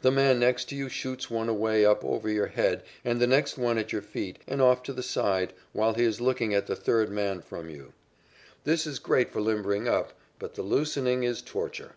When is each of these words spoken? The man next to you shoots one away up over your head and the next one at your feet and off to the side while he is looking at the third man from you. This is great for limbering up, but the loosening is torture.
The 0.00 0.10
man 0.10 0.38
next 0.40 0.70
to 0.70 0.74
you 0.74 0.88
shoots 0.88 1.30
one 1.30 1.50
away 1.50 1.84
up 1.84 2.02
over 2.02 2.30
your 2.30 2.46
head 2.46 2.82
and 3.04 3.20
the 3.20 3.26
next 3.26 3.58
one 3.58 3.76
at 3.76 3.92
your 3.92 4.00
feet 4.00 4.38
and 4.48 4.62
off 4.62 4.82
to 4.84 4.94
the 4.94 5.02
side 5.02 5.52
while 5.74 5.92
he 5.92 6.04
is 6.04 6.18
looking 6.18 6.54
at 6.54 6.66
the 6.66 6.74
third 6.74 7.10
man 7.10 7.42
from 7.42 7.68
you. 7.68 7.92
This 8.64 8.86
is 8.86 8.98
great 8.98 9.30
for 9.30 9.42
limbering 9.42 9.86
up, 9.86 10.14
but 10.38 10.54
the 10.54 10.62
loosening 10.62 11.24
is 11.24 11.42
torture. 11.42 11.92